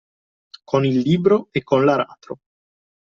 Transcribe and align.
Con 0.65 0.83
il 0.83 0.97
libro 0.97 1.49
e 1.51 1.61
con 1.61 1.85
l'aratro 1.85 2.39